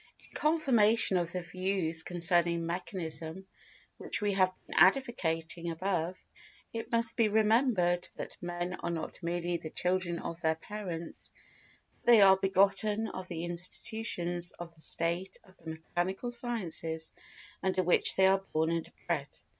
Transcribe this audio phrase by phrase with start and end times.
[0.27, 3.45] In confirmation of the views concerning mechanism
[3.97, 6.17] which we have been advocating above,
[6.73, 11.31] it must be remembered that men are not merely the children of their parents,
[11.93, 17.11] but they are begotten of the institutions of the state of the mechanical sciences
[17.61, 19.27] under which they are born and bred.